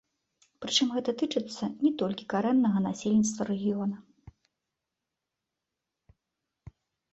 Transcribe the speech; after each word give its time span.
Прычым 0.63 0.87
гэта 0.95 1.11
тычыцца 1.21 1.63
не 1.83 1.91
толькі 2.03 2.27
карэннага 2.35 2.79
насельніцтва 2.87 3.49
рэгіёна. 3.51 4.01